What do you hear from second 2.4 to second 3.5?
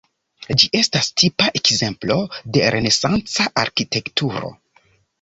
de renesanca